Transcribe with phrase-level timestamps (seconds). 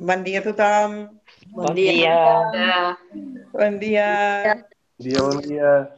[0.00, 1.18] Bon dia a tothom.
[1.50, 2.18] Bon dia.
[3.52, 4.10] Bon dia.
[4.98, 5.90] Dia, bon dia.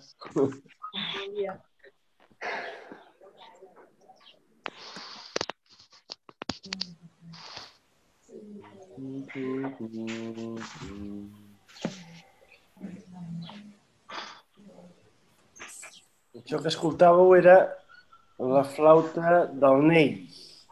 [16.39, 17.57] Això que escoltàveu era
[18.39, 20.11] la flauta del Ney,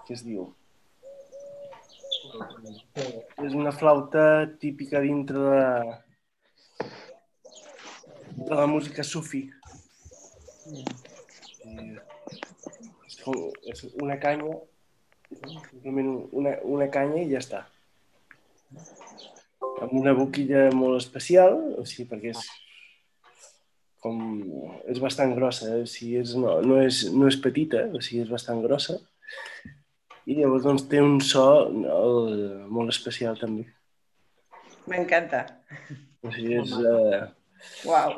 [0.07, 0.47] que es diu.
[3.45, 5.67] És una flauta típica dintre de,
[8.47, 9.43] de la música sufi.
[10.71, 10.85] I
[13.07, 13.35] És, com,
[13.67, 14.61] és una canya,
[15.71, 17.65] simplement una, una canya i ja està.
[19.83, 22.47] Amb una boquilla molt especial, o sigui, perquè és
[24.07, 24.23] com,
[24.87, 28.31] és bastant grossa, o sigui, és, no, no, és, no és petita, o sigui, és
[28.31, 29.01] bastant grossa.
[30.27, 31.99] I llavors doncs, té un so no,
[32.73, 33.67] molt especial també.
[34.91, 35.45] M'encanta.
[36.23, 37.21] O sigui, és, eh,
[37.91, 38.17] Uau.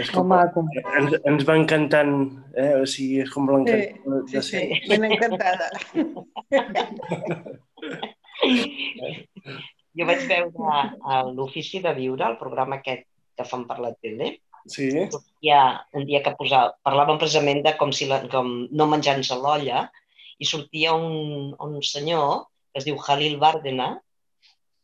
[0.00, 0.64] és com, maco.
[1.00, 2.14] ens, ens va encantant,
[2.56, 2.74] eh?
[2.80, 4.90] o sigui, és com l'encantat Sí, de sí, sí.
[4.92, 5.68] Ben encantada.
[9.98, 14.36] Jo vaig veure a l'Ofici de Viure, el programa aquest que fan per la tele,
[14.68, 14.88] Sí,
[15.44, 15.62] hi ha
[15.96, 19.86] un dia que posa, parlàvem precisament de com, si la, com no menjant-se a l'olla
[20.38, 23.94] i sortia un, un senyor que es diu Halil Bardena,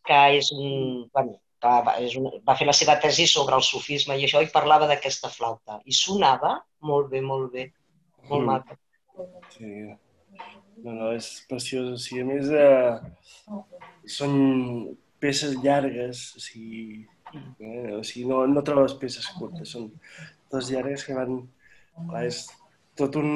[0.05, 3.63] que és un, bueno, que va, és un, va fer la seva tesi sobre el
[3.65, 5.79] sufisme i això i parlava d'aquesta flauta.
[5.85, 7.69] I sonava molt bé, molt bé,
[8.29, 8.47] molt Mm.
[8.47, 8.79] maca.
[9.55, 9.95] sí.
[10.85, 11.87] No, no, és preciós.
[11.95, 12.99] O sigui, a més, eh,
[14.11, 14.33] són
[15.23, 19.91] peces llargues, o sigui, eh, o sigui no, no trobes peces curtes, són
[20.49, 21.43] totes llargues que van...
[21.95, 22.41] Clar, és
[22.99, 23.31] tot un,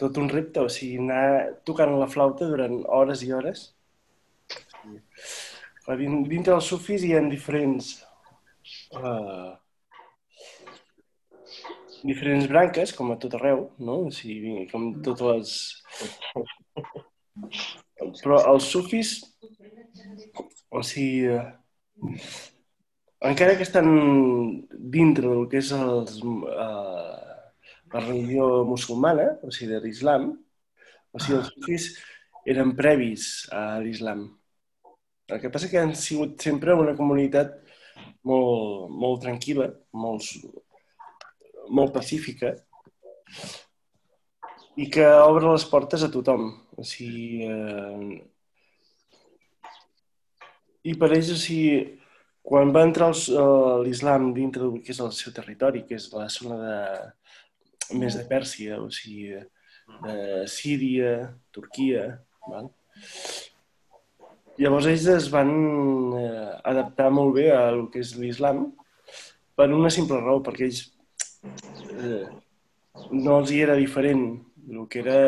[0.00, 3.68] tot un repte, o sigui, anar tocant la flauta durant hores i hores.
[5.84, 7.96] Clar, din- dintre dels sufis hi ha diferents...
[8.94, 9.54] Uh,
[12.02, 13.96] diferents branques, com a tot arreu, no?
[14.08, 15.50] O sigui, com totes les...
[18.22, 19.18] Però els sufis,
[20.72, 21.44] o sigui, eh,
[23.20, 23.88] encara que estan
[24.70, 27.30] dintre del que és els, eh,
[27.92, 30.30] la religió musulmana, o sigui, de l'islam,
[31.12, 31.88] o sigui, els sufis
[32.48, 34.28] eren previs a l'islam.
[35.28, 37.58] El que passa que han sigut sempre una comunitat
[38.26, 40.26] molt, molt tranquil·la, molt,
[41.70, 42.54] molt pacífica
[44.80, 46.50] i que obre les portes a tothom.
[46.76, 48.20] O sigui, eh...
[50.88, 51.99] I per ells, o sigui,
[52.50, 56.26] quan va entrar eh, l'islam dintre del que és el seu territori, que és la
[56.34, 56.78] zona de,
[58.00, 59.38] més de Pèrsia, o sigui,
[60.02, 60.16] de
[60.50, 61.14] Síria,
[61.54, 62.08] Turquia,
[62.48, 62.70] val?
[64.60, 65.50] Llavors ells es van
[66.18, 68.66] eh, adaptar molt bé a el que és l'islam
[69.56, 70.82] per una simple raó, perquè ells
[72.02, 72.26] eh,
[73.14, 74.26] no els hi era diferent
[74.70, 75.20] el que era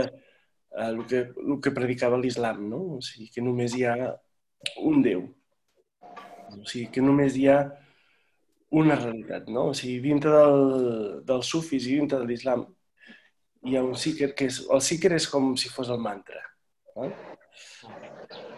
[0.88, 2.82] el, que, el que predicava l'islam, no?
[2.99, 3.97] O sigui, que només hi ha
[4.82, 5.25] un Déu.
[6.53, 7.59] O sigui, que només hi ha
[8.83, 9.69] una realitat, no?
[9.73, 10.63] O sigui, dintre del,
[11.29, 12.65] dels sufis i dintre de l'islam
[13.65, 14.62] hi ha un síquer que és...
[14.75, 16.41] El síquer és com si fos el mantra.
[16.97, 17.11] No?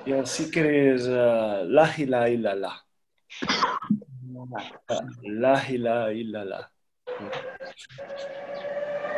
[0.09, 2.77] I el síquer és uh, la ilaha illallah.
[5.44, 6.65] La ilaha illallah.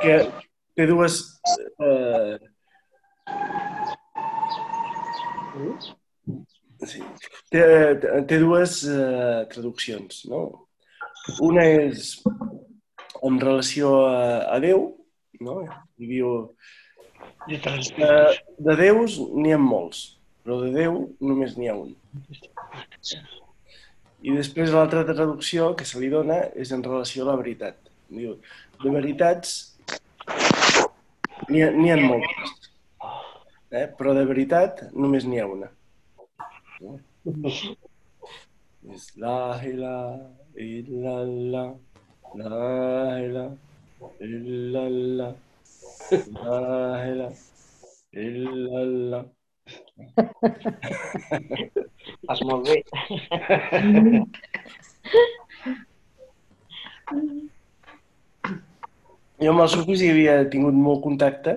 [0.02, 0.18] Que
[0.76, 1.20] té dues...
[1.86, 2.38] Eh,
[6.88, 7.02] sí.
[7.52, 7.62] té,
[8.28, 10.42] té dues eh, traduccions, no?
[11.42, 12.12] Una és
[13.26, 14.18] en relació a,
[14.54, 14.88] a Déu,
[15.42, 15.60] no?
[15.98, 16.34] I diu,
[17.48, 18.12] de,
[18.68, 20.04] de déus n'hi ha molts,
[20.44, 21.94] però de Déu només n'hi ha un.
[24.26, 27.78] I després l'altra traducció que se li dona és en relació a la veritat.
[28.10, 28.36] Diu,
[28.82, 29.56] de veritats
[31.50, 32.70] n'hi ha, ha moltes,
[33.70, 33.86] eh?
[33.98, 35.70] però de veritat només n'hi ha una.
[39.16, 41.68] La ilaha illallah,
[42.36, 43.56] la ilaha
[44.20, 45.32] illallah,
[46.36, 46.60] la
[47.10, 47.32] ilaha
[48.12, 49.24] illallah.
[52.26, 52.76] Fas molt bé.
[59.40, 61.52] Jo amb els sufis hi havia tingut molt contacte.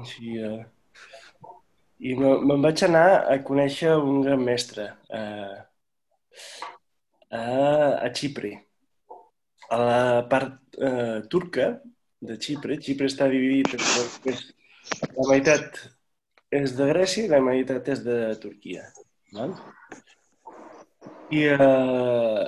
[0.00, 0.60] Així, eh,
[2.00, 5.56] I me- me'n vaig anar a conèixer un gran mestre eh,
[7.28, 7.42] a,
[8.00, 8.54] a Xipre.
[9.70, 10.00] A la
[10.30, 11.66] part eh, turca
[12.20, 12.78] de Xipre.
[12.80, 13.84] Xipre està dividit en
[15.18, 15.82] la meitat
[16.50, 18.88] és de Grècia i la meitat és de Turquia.
[19.36, 19.52] Val?
[21.30, 22.46] I eh,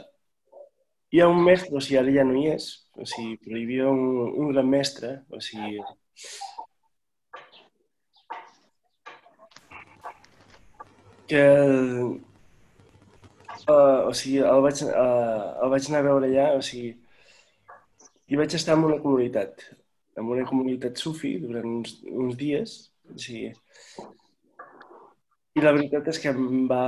[1.12, 3.66] hi ha un mestre, o sigui, ara ja no hi és, o sigui, però hi
[3.68, 5.78] havia un, un gran mestre, o sigui,
[11.32, 11.44] que
[13.68, 16.92] uh, o sigui, el vaig, uh, el vaig anar a veure allà, o sigui,
[18.32, 19.64] i vaig estar en una comunitat,
[20.18, 22.76] en una comunitat sufi durant uns, uns dies,
[23.08, 23.52] o sigui,
[25.52, 26.84] i la veritat és que em va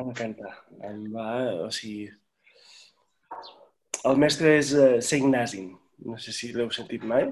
[0.00, 0.54] encantar.
[0.88, 1.28] Em va,
[1.66, 2.08] o sigui,
[4.10, 5.70] el mestre és uh, Saint Nazim.
[6.06, 7.28] No sé si l'heu sentit mai.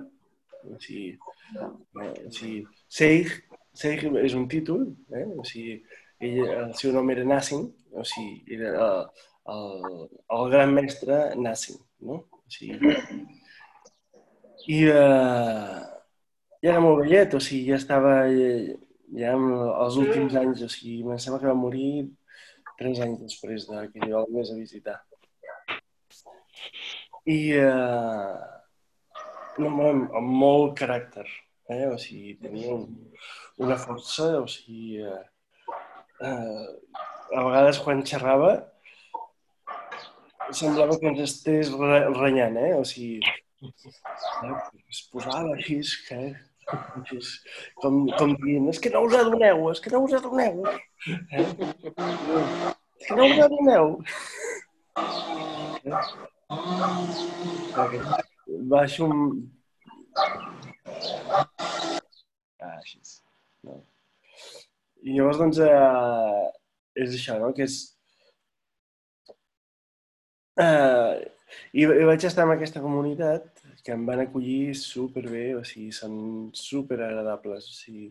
[0.69, 1.14] O sigui,
[1.56, 2.60] eh, o sigui
[2.99, 3.32] Seig,
[3.78, 4.84] Seig és un títol,
[5.14, 5.25] eh?
[5.38, 5.78] o sigui,
[6.20, 11.79] ell, el seu nom era Nassim, o sigui, era el, el, el gran mestre Nassim,
[12.00, 12.23] no?
[12.38, 12.94] O sigui,
[14.69, 15.79] i, uh,
[16.62, 21.00] ja era molt vellet, o sigui, ja estava ja en els últims anys, o sigui,
[21.05, 21.91] em sembla que va morir
[22.79, 24.99] tres anys després de que jo el anés a visitar.
[27.29, 28.37] I uh,
[29.62, 31.26] no, amb, molt caràcter,
[31.70, 31.87] eh?
[31.88, 32.87] o sigui, tenia un,
[33.65, 35.25] una força, o sigui, uh,
[36.23, 36.67] uh,
[37.35, 38.53] a vegades quan xerrava
[40.50, 41.70] semblava que ens estés
[42.17, 42.75] renyant, eh?
[42.79, 43.20] O sigui,
[43.62, 44.55] eh?
[44.88, 46.20] es posava així, que
[47.82, 50.65] com, com dient, és que no us adoneu, és que no us adoneu.
[50.69, 51.44] Eh?
[51.44, 53.87] És que no us adoneu.
[55.85, 55.94] Eh?
[58.73, 59.20] Baixo un...
[62.59, 62.99] Ah, així.
[63.62, 63.82] No.
[65.06, 67.52] I llavors, doncs, eh, és això, no?
[67.56, 67.78] Que és...
[70.58, 71.12] Eh,
[71.72, 76.16] i, I vaig estar en aquesta comunitat que em van acollir superbé, o sigui, són
[76.56, 78.10] super agradables, o sigui...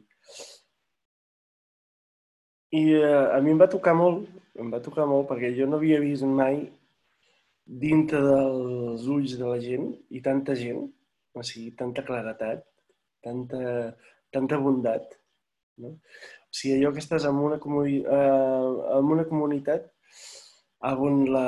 [2.77, 4.25] I eh, a mi em va tocar molt,
[4.59, 6.65] em va tocar molt, perquè jo no havia vist mai
[7.67, 10.81] dintre dels ulls de la gent i tanta gent,
[11.35, 12.63] o sigui, tanta claretat,
[13.23, 13.61] tanta,
[14.33, 15.15] tanta bondat.
[15.77, 15.93] No?
[16.53, 18.67] Sigui, allò que estàs en una, comuni eh,
[18.97, 19.89] en una comunitat
[20.87, 21.47] on la...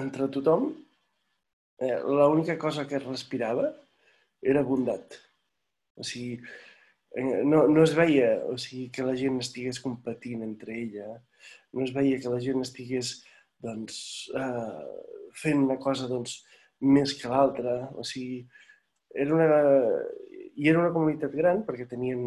[0.00, 0.70] entre tothom
[1.78, 3.68] eh, l'única cosa que es respirava
[4.42, 5.18] era bondat.
[5.96, 6.40] O sigui,
[7.16, 11.12] eh, no, no es veia o sigui, que la gent estigués competint entre ella,
[11.72, 13.14] no es veia que la gent estigués
[13.64, 13.96] doncs,
[14.36, 14.82] eh,
[15.40, 16.42] fent una cosa doncs,
[16.84, 17.78] més que l'altra.
[17.98, 18.42] O sigui,
[19.14, 19.48] era una...
[20.56, 22.24] I era una comunitat gran perquè tenien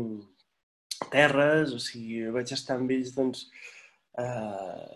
[1.13, 3.45] terres, o sigui, vaig estar amb ells doncs,
[4.19, 4.95] eh,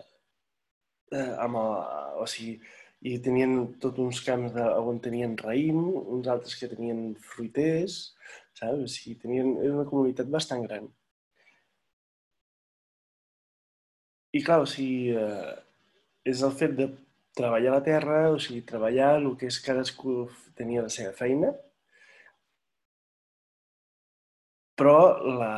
[1.16, 1.74] eh, amb el,
[2.22, 2.58] o sigui,
[3.02, 5.78] i tenien tot uns camps de, on tenien raïm,
[6.16, 8.00] uns altres que tenien fruiters,
[8.58, 8.84] saps?
[8.84, 10.86] O sigui, tenien, era una comunitat bastant gran.
[14.32, 15.56] I clar, o sigui, eh,
[16.30, 16.88] és el fet de
[17.36, 20.28] treballar la terra, o sigui, treballar el que és cadascú
[20.58, 21.52] tenia la seva feina,
[24.82, 25.54] però la,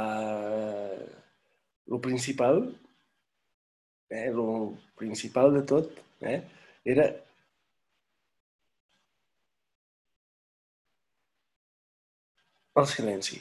[1.88, 2.59] el principal,
[4.11, 6.43] eh, el principal de tot, eh,
[6.85, 7.07] era
[12.76, 13.40] el silenci.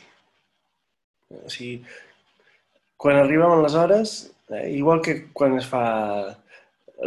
[1.42, 1.74] O sigui,
[2.96, 4.16] quan arribem les hores,
[4.56, 5.84] eh, igual que quan es fa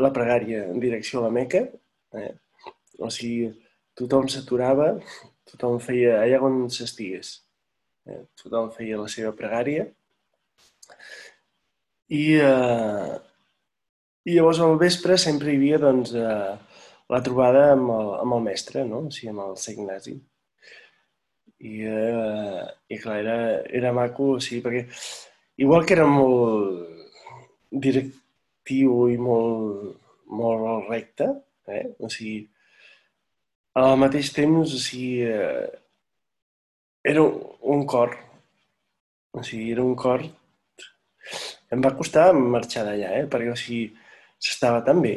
[0.05, 1.65] la pregària en direcció a la Meca,
[2.21, 2.35] eh,
[3.01, 3.49] o sigui,
[3.97, 4.93] tothom s'aturava,
[5.49, 7.39] tothom feia allà on s'estigués.
[8.07, 9.87] Eh, tothom feia la seva pregària.
[12.15, 13.15] I, eh,
[14.27, 16.83] i llavors al vespre sempre hi havia doncs, eh,
[17.15, 19.05] la trobada amb el, amb el mestre, no?
[19.09, 20.15] o sigui, amb el Sant Ignasi.
[21.67, 23.37] I, eh, i clar, era,
[23.81, 24.85] era maco, o sigui, perquè
[25.65, 26.87] igual que era molt
[27.87, 29.97] directiu i molt,
[30.31, 31.33] molt recte,
[31.67, 31.89] eh?
[31.99, 32.39] o sigui,
[33.83, 35.86] al mateix temps, o sigui, eh,
[37.13, 38.17] era un cor,
[39.33, 40.25] o sigui, era un cor...
[41.75, 43.25] Em va costar marxar d'allà, eh?
[43.31, 43.89] perquè, o sigui,
[44.39, 45.17] s'estava tan bé,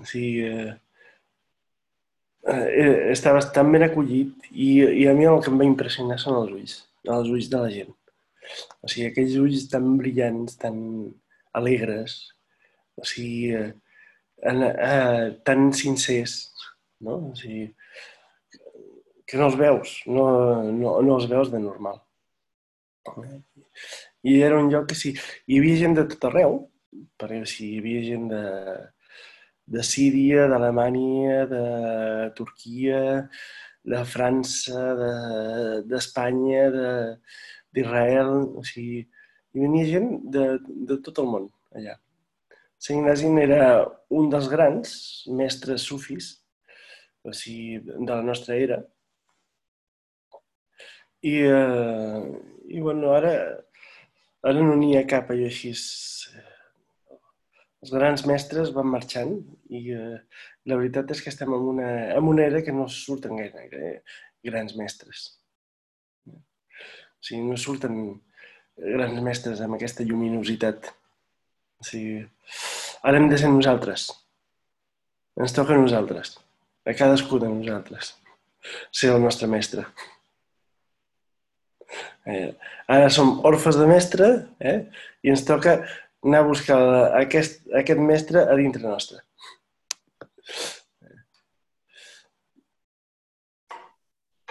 [0.00, 0.74] o sigui, eh,
[2.52, 4.68] eh, estava tan ben acollit i,
[5.02, 6.76] i a mi el que em va impressionar són els ulls,
[7.16, 7.94] els ulls de la gent.
[8.82, 10.78] O sigui, aquells ulls tan brillants, tan
[11.58, 12.18] alegres,
[13.00, 13.72] o sigui, eh,
[14.52, 16.38] eh, tan sincers,
[17.04, 17.18] no?
[17.32, 17.68] O sigui,
[19.28, 20.26] que no els veus, no,
[20.72, 22.00] no, no els veus de normal.
[24.28, 25.14] I era un lloc que sí,
[25.46, 26.58] hi havia gent de tot arreu,
[27.20, 28.42] perquè sí, hi havia gent de,
[29.76, 31.62] de Síria, d'Alemanya, de
[32.40, 33.04] Turquia,
[33.88, 34.88] de França,
[35.88, 36.90] d'Espanya, de,
[37.76, 39.04] d'Israel, o sigui,
[39.54, 40.50] hi venia gent de,
[40.90, 41.96] de tot el món allà.
[42.78, 43.62] Sant Ignasi era
[44.14, 44.90] un dels grans
[45.40, 46.36] mestres sufis
[47.22, 48.78] o sigui, de la nostra era.
[51.22, 52.22] I, eh,
[52.68, 53.32] i bueno, ara,
[54.46, 55.72] ara no n'hi ha cap allò així.
[57.78, 59.34] Els grans mestres van marxant
[59.70, 60.14] i eh,
[60.66, 63.98] la veritat és que estem en una, en una era que no surten gaire eh,
[64.44, 65.28] grans mestres.
[66.28, 67.98] O sigui, no surten
[68.78, 70.90] grans mestres amb aquesta lluminositat.
[71.78, 72.22] O sigui,
[73.02, 74.08] ara hem de ser nosaltres.
[75.38, 76.34] Ens toca a nosaltres,
[76.86, 78.16] a cadascú de nosaltres,
[78.90, 79.86] ser el nostre mestre.
[82.28, 82.50] Eh,
[82.92, 84.28] ara som orfes de mestre
[84.60, 84.82] eh?
[85.24, 85.78] i ens toca
[86.24, 86.78] anar a buscar
[87.20, 89.22] aquest, aquest mestre a dintre nostre.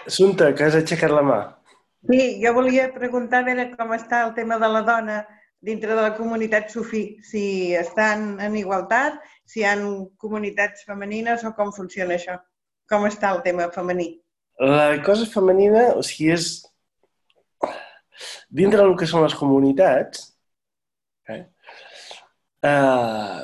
[0.08, 1.40] Assumpta, que has aixecat la mà.
[2.08, 5.18] Sí, jo volia preguntar a veure com està el tema de la dona
[5.68, 9.76] dintre de la comunitat sufí, si estan en igualtat, si hi ha
[10.22, 12.38] comunitats femenines o com funciona això?
[12.88, 14.14] Com està el tema femení?
[14.64, 16.48] La cosa femenina, o sigui, és
[18.50, 20.24] dintre del que són les comunitats,
[21.30, 21.44] eh,
[22.64, 23.42] eh,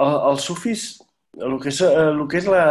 [0.00, 0.90] els sufis,
[1.38, 2.66] el que és, el que és la,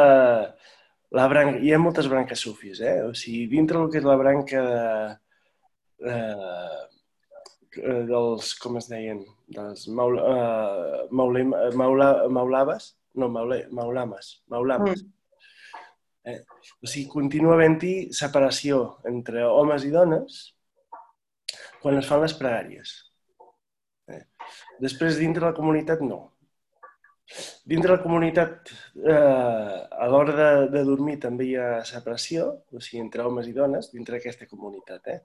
[1.15, 2.99] la branca, hi ha moltes branques sufis, eh?
[3.07, 4.85] o sigui, dintre del que és la branca de,
[6.11, 6.79] eh,
[7.77, 9.19] Eh, dels, com es deien,
[9.53, 15.03] dels maul, uh, maulem, maula, maulaves, no, maule, maulames, maulames.
[15.03, 16.31] Mm.
[16.33, 16.39] Eh?
[16.81, 20.39] O sigui, continua havent-hi separació entre homes i dones
[21.81, 22.95] quan es fan les pregàries.
[24.09, 24.23] Eh?
[24.83, 26.21] Després, dintre la comunitat, no.
[27.69, 33.03] Dintre la comunitat, eh, a l'hora de, de dormir també hi ha separació, o sigui,
[33.03, 35.11] entre homes i dones, dintre d'aquesta comunitat.
[35.13, 35.19] Eh?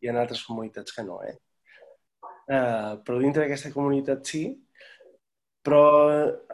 [0.00, 1.34] Hi ha altres comunitats que no, eh?
[2.48, 4.44] eh, però dintre d'aquesta comunitat sí,
[5.64, 5.80] però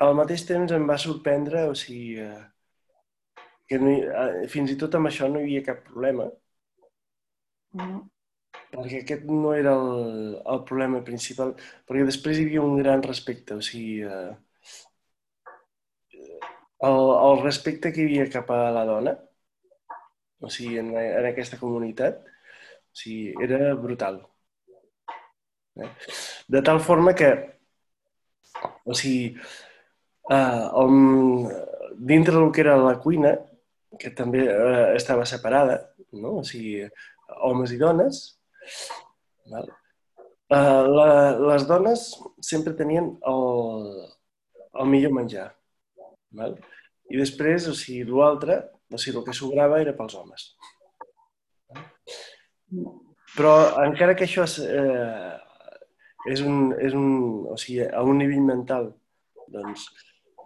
[0.07, 4.79] al mateix temps em va sorprendre, o sigui, eh, que no hi, eh, fins i
[4.79, 6.31] tot amb això no hi havia cap problema,
[7.77, 8.01] mm.
[8.71, 11.55] Perquè aquest no era el, el problema principal,
[11.89, 14.33] perquè després hi havia un gran respecte, o sigui, eh,
[16.89, 16.99] el,
[17.29, 19.15] el respecte que hi havia cap a la dona,
[20.41, 24.23] o sigui, en, en aquesta comunitat, o sigui, era brutal.
[25.77, 25.91] Eh?
[26.49, 27.31] De tal forma que,
[28.85, 29.37] o sigui,
[30.31, 30.97] eh, el,
[32.13, 33.37] dintre del que era la cuina,
[34.01, 35.81] que també eh, estava separada,
[36.13, 36.39] no?
[36.41, 36.85] o sigui,
[37.51, 38.23] homes i dones,
[39.51, 39.71] val?
[40.51, 41.09] Eh, la,
[41.39, 42.01] les dones
[42.43, 43.85] sempre tenien el,
[44.83, 45.47] el millor menjar.
[46.35, 46.57] Val?
[47.11, 48.59] I després, o sigui, l'altre,
[48.91, 50.49] o sigui, el que sobrava era pels homes.
[53.37, 55.33] Però encara que això eh,
[56.35, 57.09] és un, és un,
[57.55, 58.93] o sigui, a un nivell mental,
[59.55, 59.87] doncs,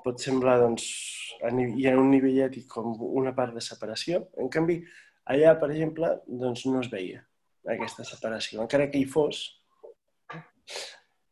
[0.05, 0.89] pot semblar, doncs,
[1.41, 4.27] a, hi ha un nivell ètic com una part de separació.
[4.41, 4.83] En canvi,
[5.33, 7.25] allà, per exemple, doncs no es veia
[7.71, 8.63] aquesta separació.
[8.63, 9.45] Encara que hi fos,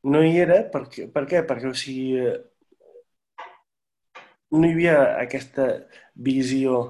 [0.04, 0.62] no hi era.
[0.72, 1.06] Per, què?
[1.12, 1.44] per què?
[1.48, 2.26] Perquè, o sigui,
[4.52, 5.68] no hi havia aquesta
[6.14, 6.82] visió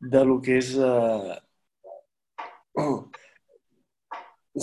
[0.00, 1.36] de lo que és eh,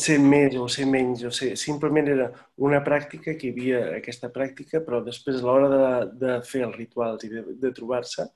[0.06, 2.28] ser més o ser menys, o ser, simplement era
[2.70, 5.86] una pràctica que hi havia aquesta pràctica, però després a l'hora de,
[6.26, 8.28] de fer els rituals i de, de trobar-se,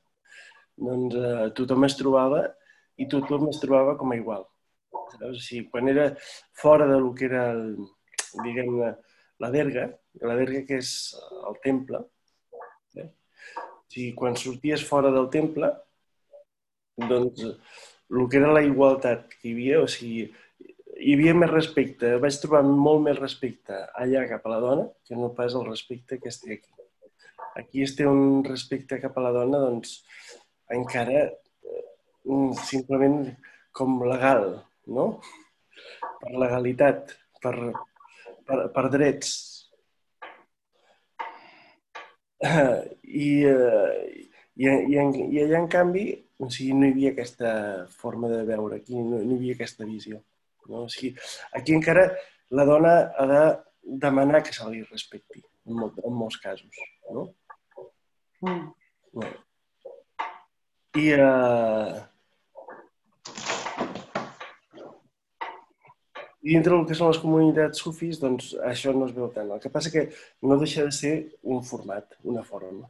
[0.77, 2.45] doncs eh, tothom es trobava
[2.97, 4.45] i tothom es trobava com a igual.
[4.91, 5.25] Saps?
[5.27, 6.09] O sigui, quan era
[6.63, 7.77] fora de lo que era, el,
[8.43, 8.77] diguem
[9.41, 9.87] la verga,
[10.21, 10.91] la verga que és
[11.47, 12.03] el temple,
[12.99, 13.07] eh?
[13.07, 15.71] o sigui, quan sorties fora del temple,
[17.09, 20.27] doncs el que era la igualtat que hi havia, o sigui,
[21.01, 25.17] hi havia més respecte, vaig trobar molt més respecte allà cap a la dona que
[25.17, 26.69] no pas el respecte que es té aquí.
[27.59, 29.97] Aquí es té un respecte cap a la dona, doncs,
[30.71, 33.25] encara eh, simplement
[33.75, 35.19] com legal, no?
[36.21, 37.55] Per legalitat, per,
[38.47, 39.31] per, per drets.
[42.41, 46.05] I, eh, i, i, i allà, en canvi,
[46.41, 47.51] o sigui, no hi havia aquesta
[48.01, 50.15] forma de veure, aquí no, no hi havia aquesta visió.
[50.67, 50.77] No?
[50.85, 51.11] O sigui,
[51.57, 52.03] aquí encara
[52.57, 53.43] la dona ha de
[54.05, 56.73] demanar que se li respecti, en, molt, en molts casos.
[57.11, 57.21] No?
[58.41, 58.65] Mm.
[59.13, 59.21] No.
[60.99, 61.23] I, uh, I
[66.41, 69.51] dintre del que són les comunitats sufis, doncs això no es veu tant.
[69.53, 70.07] El que passa que
[70.41, 72.89] no deixa de ser un format, una forma.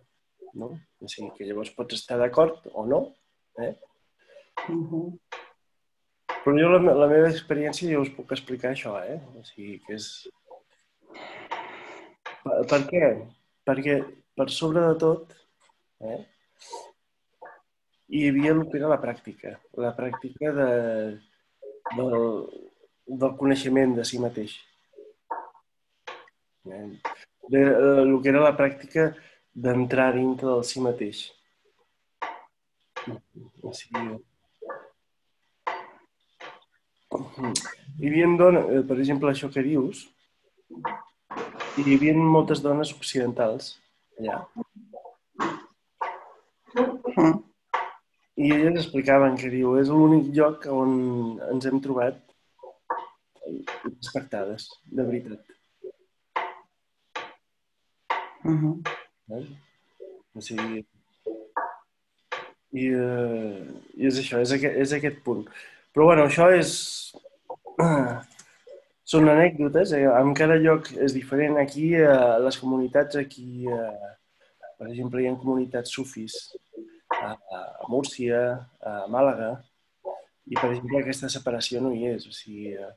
[0.53, 0.67] no?
[0.99, 2.97] O sigui, que llavors pots estar d'acord o no,
[3.57, 3.75] eh?
[4.67, 5.19] Uh -huh.
[6.43, 9.19] Però jo la, la meva experiència ja us puc explicar això, eh?
[9.39, 10.27] O sigui, que és...
[12.43, 13.05] Per, per què?
[13.65, 13.95] Perquè
[14.35, 15.33] per sobre de tot
[16.01, 16.25] eh,
[18.09, 20.69] hi havia el que era la pràctica, la pràctica de,
[21.95, 22.25] del,
[23.19, 24.55] del coneixement de si mateix.
[26.65, 26.87] Eh?
[27.49, 29.11] De, de, el que era la pràctica
[29.51, 31.23] d'entrar dintre del si mateix.
[33.65, 34.19] O sigui,
[37.11, 40.05] hi havia dones, eh, per exemple, això que dius,
[41.81, 43.73] hi havia moltes dones occidentals
[44.19, 44.39] allà.
[48.41, 50.93] I elles explicaven que diu, és l'únic lloc on
[51.51, 52.30] ens hem trobat
[54.01, 55.53] respectades, de veritat.
[58.43, 58.75] Uh -huh.
[59.37, 59.45] Eh?
[60.33, 60.85] O sigui,
[62.71, 63.67] i, uh,
[63.99, 65.45] i és això, és aquest, és aquest punt.
[65.93, 66.71] Però bueno, això és...
[69.11, 70.05] Són anècdotes, eh?
[70.07, 71.57] en cada lloc és diferent.
[71.59, 74.11] Aquí, eh, les comunitats, aquí, eh,
[74.79, 76.37] per exemple, hi ha comunitats sufis
[77.17, 78.39] a, a Múrcia,
[78.79, 79.49] a Màlaga,
[80.47, 82.93] i per exemple aquesta separació no hi és, o sigui, eh,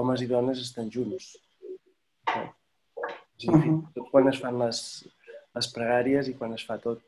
[0.00, 1.34] homes i dones estan junts.
[2.34, 2.46] Eh?
[2.46, 4.80] O sigui, tot quan es fan les,
[5.56, 7.02] les pregàries i quan es fa tot.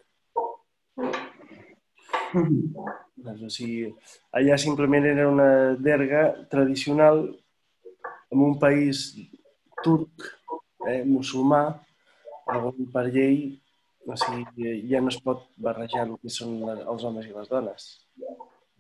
[2.35, 3.91] Doncs, o sigui,
[4.39, 5.51] allà simplement era una
[5.81, 7.25] derga tradicional
[8.31, 9.13] en un país
[9.85, 10.27] turc,
[10.87, 11.63] eh, musulmà,
[12.57, 13.39] on per llei
[14.07, 17.87] o sigui, ja no es pot barrejar el que són els homes i les dones.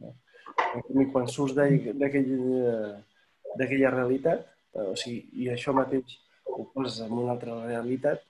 [0.07, 1.57] I quan surts
[3.59, 8.23] d'aquella realitat, o sigui, i això mateix ho poses en una altra realitat,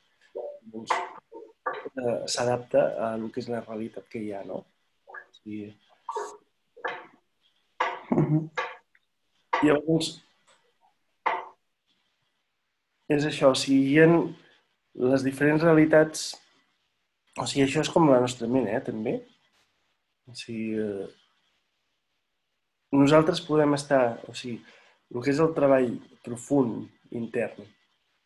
[0.72, 4.62] doncs eh, s'adapta a el que és la realitat que hi ha, no?
[5.46, 5.68] I,
[9.62, 10.14] llavors,
[13.16, 14.08] és això, o sigui, hi ha
[15.12, 16.32] les diferents realitats,
[17.36, 19.20] o sigui, això és com la nostra ment, eh, també.
[20.26, 21.06] O sigui, eh,
[22.96, 24.58] nosaltres podem estar, o sigui,
[25.14, 25.90] el que és el treball
[26.26, 27.66] profund, intern,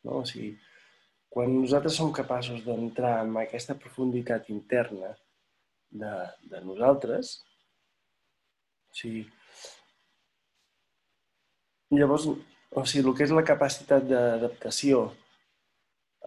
[0.07, 0.21] no?
[0.23, 0.55] O sigui,
[1.31, 5.13] quan nosaltres som capaços d'entrar en aquesta profunditat interna
[5.91, 6.13] de,
[6.51, 7.37] de nosaltres.
[8.91, 9.25] O sigui,
[11.95, 15.09] llavors, o sigui, el que és la capacitat d'adaptació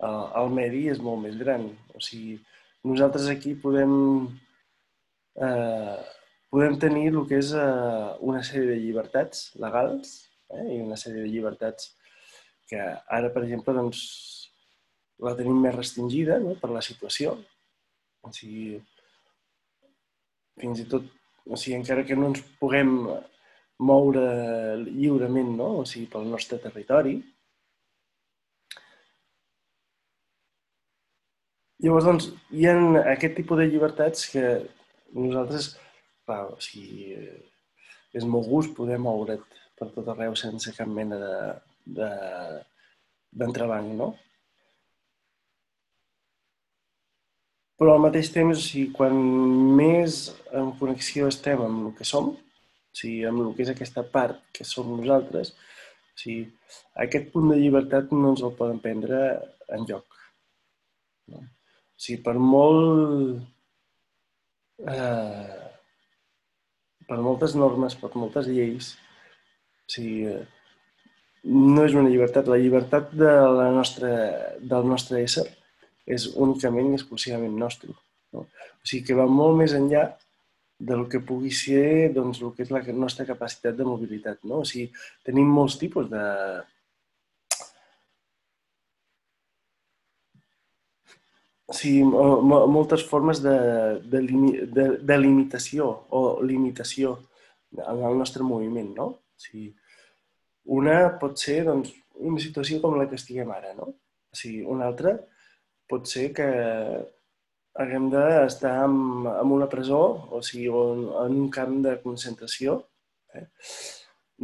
[0.04, 1.68] al medi és molt més gran.
[1.96, 2.38] O sigui,
[2.88, 3.94] nosaltres aquí podem,
[5.36, 5.98] eh,
[6.52, 10.16] podem tenir el que és eh, una sèrie de llibertats legals
[10.60, 11.92] eh, i una sèrie de llibertats
[12.70, 12.80] que
[13.18, 14.04] ara, per exemple, doncs,
[15.24, 16.56] la tenim més restringida no?
[16.60, 17.36] per la situació.
[18.24, 18.80] O sigui,
[20.62, 21.06] fins i tot,
[21.46, 22.96] o sigui, encara que no ens puguem
[23.84, 24.26] moure
[24.88, 25.70] lliurement, no?
[25.84, 27.18] o sigui, pel nostre territori.
[31.84, 32.76] Llavors, doncs, hi ha
[33.12, 34.46] aquest tipus de llibertats que
[35.14, 35.74] nosaltres,
[36.24, 37.18] clar, o sigui,
[38.16, 41.34] és molt gust poder moure't per tot arreu sense cap mena de,
[42.00, 42.10] de,
[43.42, 44.14] d'entrebanc, no?
[47.80, 49.18] Però al mateix temps, o sigui, quan
[49.78, 54.06] més en connexió estem amb el que som, o sigui, amb el que és aquesta
[54.14, 55.52] part que som nosaltres,
[56.14, 56.46] o sigui,
[57.06, 59.24] aquest punt de llibertat no ens el poden prendre
[59.74, 60.22] en lloc.
[61.34, 61.42] No?
[61.42, 63.42] O sigui, per molt...
[64.84, 65.60] Eh,
[67.10, 68.94] per moltes normes, per moltes lleis,
[69.94, 70.34] sigui,
[71.44, 72.50] no és una llibertat.
[72.50, 74.12] La llibertat de la nostra,
[74.60, 75.48] del nostre ésser
[76.06, 77.94] és únicament i exclusivament nostre.
[78.34, 78.46] No?
[78.48, 80.08] O sigui que va molt més enllà
[80.84, 84.42] del que pugui ser doncs, el que és la nostra capacitat de mobilitat.
[84.44, 84.64] No?
[84.64, 84.90] O sigui,
[85.26, 86.24] tenim molts tipus de...
[91.72, 93.54] O sigui, moltes formes de,
[94.12, 94.20] de,
[94.76, 97.16] de, de limitació o limitació
[97.74, 99.08] en el nostre moviment, no?
[99.16, 99.72] O sigui,
[100.66, 101.92] una pot ser doncs,
[102.24, 103.90] una situació com la que estiguem ara, no?
[104.34, 105.18] O sigui, una altra
[105.90, 106.48] pot ser que
[107.84, 108.96] haguem d'estar en,
[109.30, 112.80] en una presó, o sigui, en, en un camp de concentració.
[113.34, 113.48] Eh?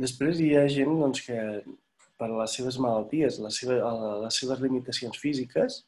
[0.06, 1.40] Després hi ha gent doncs, que
[2.20, 3.84] per les seves malalties, les seves,
[4.26, 5.84] les seves limitacions físiques,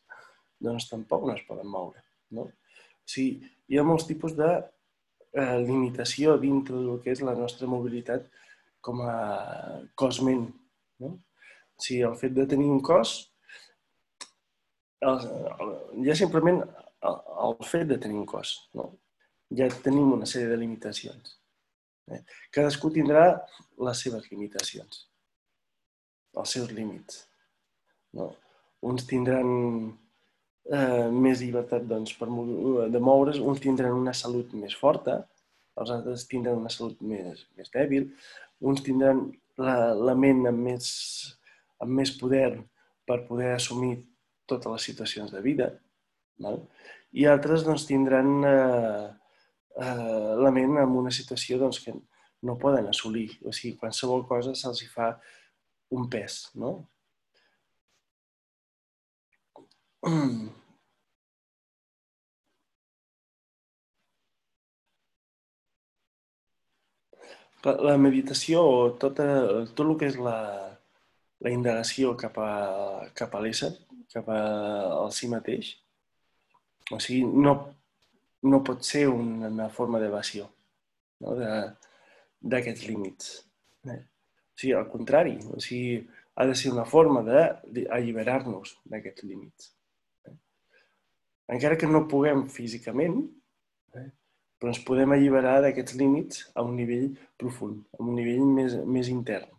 [0.62, 2.04] doncs tampoc no es poden moure.
[2.38, 2.48] No?
[2.48, 7.67] O sigui, hi ha molts tipus de eh, limitació dintre del que és la nostra
[7.67, 8.30] mobilitat
[8.86, 9.17] com a
[9.96, 10.48] cos-ment.
[11.02, 11.15] No?
[11.17, 13.20] O sigui, el fet de tenir un cos
[15.02, 17.15] ja simplement el,
[17.46, 18.54] el fet de tenir un cos.
[18.78, 18.91] No?
[19.58, 21.38] Ja tenim una sèrie de limitacions.
[22.12, 22.22] Eh?
[22.54, 23.26] Cadascú tindrà
[23.82, 25.08] les seves limitacions,
[26.38, 27.26] els seus límits.
[28.17, 28.32] No?
[28.86, 29.50] Uns tindran
[30.70, 32.30] eh, més llibertat doncs, per,
[32.94, 35.22] de moure's, uns tindran una salut més forta,
[35.82, 38.10] els altres tindran una salut més, més dèbil,
[38.62, 39.26] uns tindran
[39.62, 40.88] la, la ment amb més,
[41.82, 42.62] amb més poder
[43.08, 43.95] per poder assumir
[44.50, 45.67] totes les situacions de vida,
[46.41, 46.62] val?
[47.12, 49.08] i altres doncs, tindran eh,
[49.84, 51.93] eh, la ment en una situació doncs, que
[52.47, 53.30] no poden assolir.
[53.45, 55.12] O sigui, qualsevol cosa se'ls fa
[55.97, 56.71] un pes, no?
[67.62, 69.26] La meditació o tota,
[69.78, 70.38] tot el que és la,
[71.45, 72.52] la indagació cap a,
[73.17, 73.69] cap a l'ésser,
[74.13, 74.39] cap a,
[75.04, 75.76] al si mateix,
[76.91, 77.54] o sigui, no,
[78.50, 80.47] no pot ser una, una forma d'evasió
[81.24, 81.36] no?
[82.41, 83.36] d'aquests límits.
[83.86, 84.00] Eh?
[84.02, 86.02] O sigui, al contrari, o sigui,
[86.36, 89.69] ha de ser una forma d'alliberar-nos d'aquests límits.
[90.28, 90.36] Eh?
[91.58, 93.21] Encara que no puguem físicament,
[93.97, 94.10] eh?
[94.62, 97.08] Però ens podem alliberar d'aquests límits a un nivell
[97.41, 99.50] profund, a un nivell més, més intern.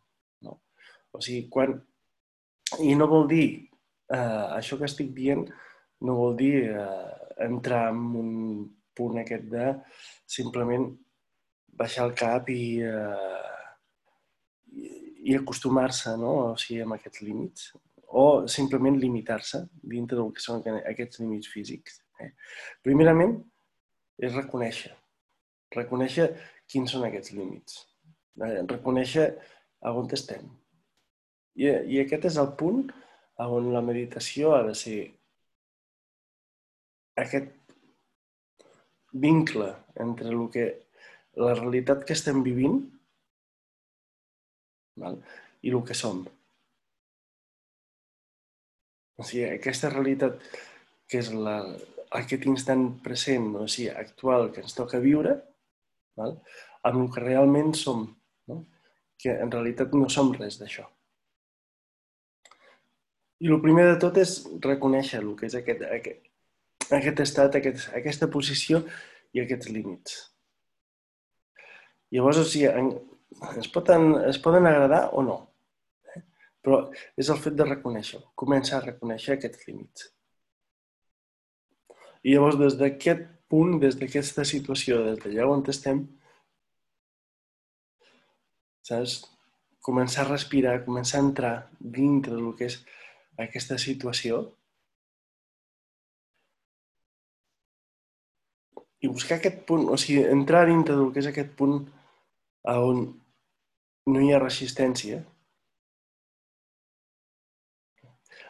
[0.47, 0.61] No?
[1.11, 1.75] O sigui, quan...
[2.87, 3.47] I no vol dir,
[4.15, 5.43] eh, això que estic dient,
[6.07, 7.11] no vol dir eh,
[7.45, 8.31] entrar en un
[8.95, 9.67] punt aquest de
[10.31, 10.87] simplement
[11.83, 13.53] baixar el cap i, eh,
[15.27, 16.33] i acostumar-se no?
[16.53, 17.73] o sigui, amb aquests límits
[18.23, 22.03] o simplement limitar-se dintre del que són aquests límits físics.
[22.21, 22.29] Eh?
[22.85, 23.39] Primerament,
[24.23, 24.93] és reconèixer.
[25.75, 26.29] Reconèixer
[26.71, 27.81] quins són aquests límits.
[28.41, 29.27] Eh, reconèixer
[29.83, 30.47] a on estem.
[31.59, 32.87] I, I aquest és el punt
[33.43, 34.99] on la meditació ha de ser
[37.19, 37.51] aquest
[39.13, 39.69] vincle
[40.05, 40.67] entre el que,
[41.37, 42.79] la realitat que estem vivint
[45.03, 45.19] val?
[45.63, 46.23] i el que som.
[49.19, 50.41] O sigui, aquesta realitat
[51.11, 51.59] que és la,
[52.19, 55.37] aquest instant present, o sigui, actual, que ens toca viure,
[56.19, 56.37] val?
[56.89, 58.05] amb el que realment som,
[58.51, 58.59] no?
[59.23, 60.85] que en realitat no som res d'això.
[63.43, 66.29] I el primer de tot és reconèixer el que és aquest, aquest,
[66.99, 68.83] aquest estat, aquest, aquesta posició
[69.35, 70.19] i aquests límits.
[72.13, 72.93] Llavors, o sigui, en,
[73.59, 75.39] es, poden, es poden agradar o no,
[76.13, 76.23] eh?
[76.63, 76.85] però
[77.19, 80.11] és el fet de reconèixer, començar a reconèixer aquests límits.
[82.23, 86.05] I llavors, des d'aquest punt, des d'aquesta situació, des d'allà on estem,
[88.87, 89.21] saps?
[89.83, 92.77] Començar a respirar, començar a entrar dintre del que és
[93.45, 94.45] aquesta situació
[99.03, 101.81] i buscar aquest punt, o sigui, entrar dintre del que és aquest punt
[102.71, 103.03] on
[104.13, 105.19] no hi ha resistència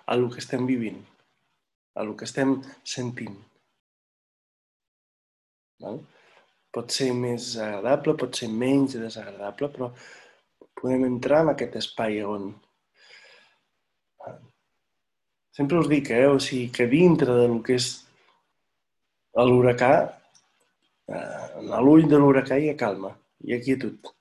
[0.04, 1.00] a el que estem vivint,
[1.96, 2.58] a el que estem
[2.96, 3.40] sentint.
[5.82, 6.00] Val?
[6.76, 9.90] Pot ser més agradable, pot ser menys desagradable, però
[10.80, 12.52] podem entrar en aquest espai on...
[15.56, 16.24] Sempre us dic, eh?
[16.32, 17.90] o sigui, que dintre del que és
[19.50, 19.92] l'huracà,
[21.12, 23.12] eh, l'ull de l'huracà hi ha calma,
[23.44, 24.12] hi ha quietud.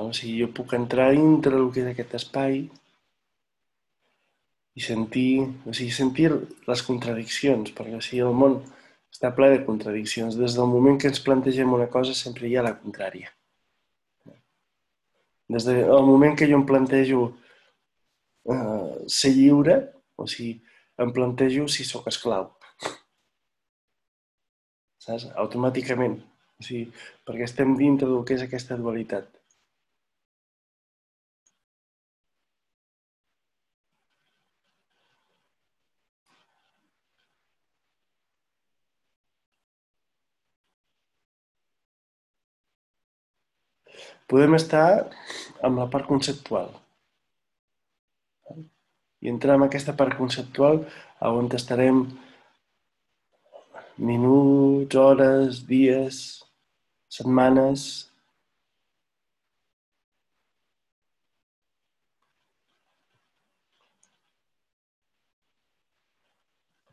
[0.00, 2.58] O sigui, jo puc entrar dintre del que és aquest espai,
[4.76, 6.28] i sentir, o sigui, sentir
[6.68, 8.58] les contradiccions, perquè o sigui, el món
[9.12, 10.36] està ple de contradiccions.
[10.36, 13.32] Des del moment que ens plantegem una cosa sempre hi ha la contrària.
[15.48, 17.22] Des del moment que jo em plantejo
[18.52, 19.78] eh, ser lliure,
[20.18, 20.58] o sigui,
[21.00, 22.50] em plantejo si sóc esclau.
[25.06, 25.28] Saps?
[25.40, 26.18] Automàticament.
[26.60, 26.90] O sigui,
[27.24, 29.35] perquè estem dintre del que és aquesta dualitat.
[44.30, 45.08] Podem estar
[45.62, 46.72] amb la part conceptual.
[49.22, 50.82] I entrar en aquesta part conceptual
[51.26, 52.04] on estarem
[53.96, 56.42] minuts, hores, dies,
[57.08, 57.86] setmanes...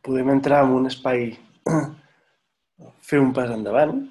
[0.04, 1.30] Podem entrar en un espai,
[3.08, 4.02] fer un pas endavant,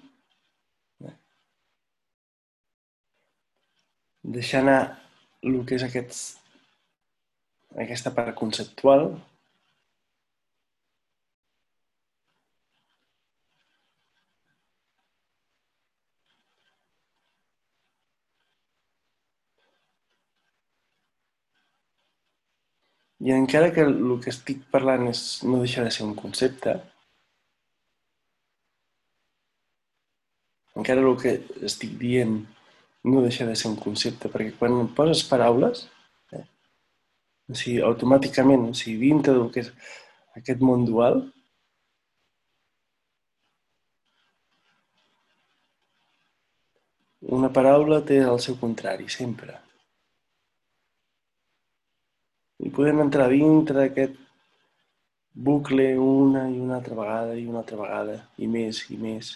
[4.23, 4.79] deixar anar
[5.43, 6.23] el que és aquests,
[7.85, 9.11] aquesta part conceptual
[23.23, 26.73] I encara que el que estic parlant és, no deixa de ser un concepte,
[30.81, 31.37] encara el que
[31.69, 32.35] estic dient
[33.05, 35.87] no deixa de ser un concepte, perquè quan poses paraules,
[36.33, 36.45] eh,
[37.51, 39.73] o sigui, automàticament, o sigui, dintre del que és
[40.41, 41.25] aquest món dual,
[47.41, 49.63] una paraula té el seu contrari, sempre
[52.63, 54.19] i podem entrar dintre d'aquest
[55.47, 59.33] bucle una i una altra vegada i una altra vegada i més i més.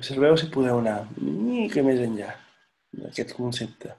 [0.00, 2.30] Observeu si podeu anar una mica més enllà
[3.00, 3.92] d'aquest concepte.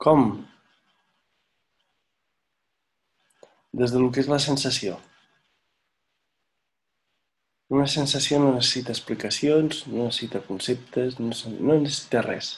[0.00, 0.24] Com?
[3.82, 4.96] Des del que és la sensació.
[7.76, 12.54] Una sensació no necessita explicacions, no necessita conceptes, no necessita res.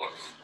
[0.00, 0.39] course.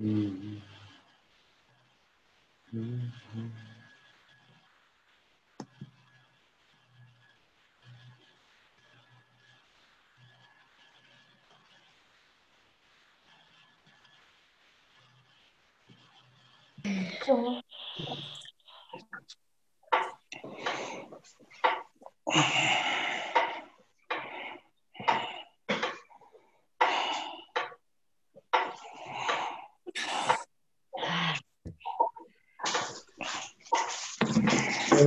[0.00, 0.56] mm-hmm.
[2.74, 3.69] mm-hmm.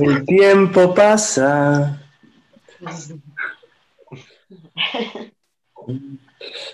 [0.00, 2.00] El tiempo pasa.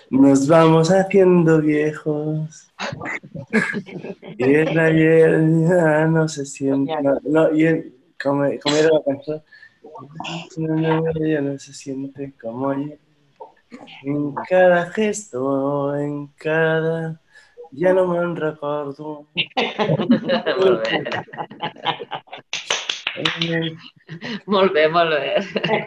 [0.09, 2.71] Nos vamos haciendo viejos.
[4.37, 6.93] Y el ayer ya no se siente.
[7.01, 9.41] No, no, y el- ¿cómo, cómo era la canción?
[11.27, 12.99] Ya no se siente como ayer.
[14.03, 17.19] En cada gesto, en cada...
[17.73, 19.27] Ja no me'n recordo.
[23.25, 23.59] molt bé.
[24.47, 25.33] Molt bé, molt bé.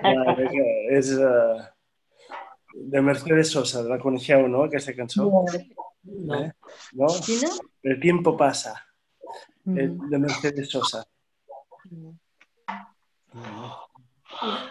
[0.02, 0.64] Vale, que
[0.98, 1.62] és uh,
[2.94, 5.26] de Mercedes Sosa, la coneixeu, no, aquesta cançó?
[5.30, 5.44] No.
[6.40, 6.48] Eh?
[7.00, 7.08] No?
[7.24, 7.50] Quina?
[7.84, 10.10] El tiempo pasa, eh, Mm.
[10.10, 11.04] de Mercedes Sosa.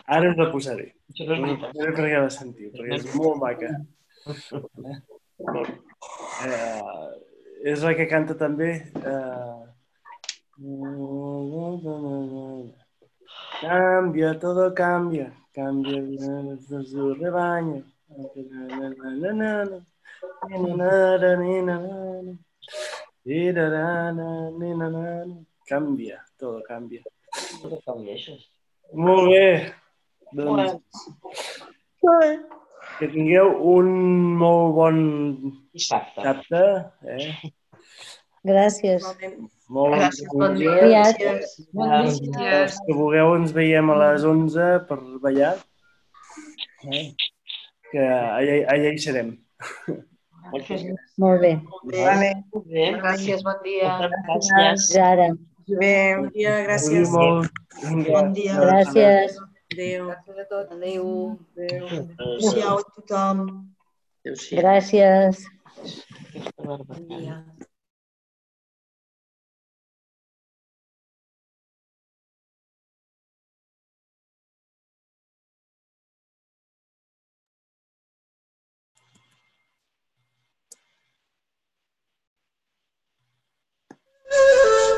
[0.05, 0.91] Ara us la posaré.
[1.09, 1.73] Això no és veritat.
[1.73, 3.69] No sé per què la sentiu, perquè és molt maca.
[6.45, 7.07] Eh,
[7.73, 8.71] és la que canta també...
[9.01, 9.62] Eh...
[13.61, 16.01] Cambia, todo cambia, cambia
[16.83, 17.83] su rebaño.
[25.65, 26.61] Canvia, todo
[28.13, 28.35] això.
[28.93, 29.73] Molt bé.
[30.33, 30.77] Doncs
[32.99, 33.89] que tingueu un
[34.37, 34.97] molt bon
[35.73, 36.21] Dissabte.
[36.21, 36.63] dissabte.
[37.15, 37.53] Eh?
[38.43, 39.05] Gràcies.
[39.71, 40.73] Molt Gràcies, bon dia.
[40.83, 41.21] Aviat.
[41.23, 45.53] Els que vulgueu ens veiem a les 11 per ballar.
[46.91, 47.05] Eh?
[47.91, 49.31] Que allà, allà hi serem.
[50.51, 50.83] Moltes
[51.23, 51.53] Molt bé.
[51.93, 52.29] Vale.
[52.67, 52.91] bé.
[52.99, 53.95] Gràcies, bon dia.
[54.27, 54.91] Gràcies.
[54.99, 55.31] Ara.
[55.79, 55.95] Bé.
[56.19, 57.09] Bon dia, gràcies.
[57.15, 57.63] molt.
[58.11, 58.59] Bon dia.
[58.59, 59.39] Gràcies.
[59.71, 60.11] Adéu.
[60.11, 61.07] Adéu.
[61.57, 63.45] Adéu-siau a tothom.
[64.59, 65.45] Gràcies.
[66.59, 67.39] Bon dia.
[84.35, 84.93] Woo-hoo!